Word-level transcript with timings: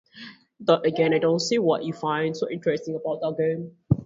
"That 0.61 0.83
again? 0.83 1.13
I 1.13 1.19
don't 1.19 1.37
see 1.39 1.59
what 1.59 1.83
you 1.85 1.93
find 1.93 2.35
so 2.35 2.49
interesting 2.49 2.95
about 2.95 3.19
that 3.19 3.35
game 3.37 3.77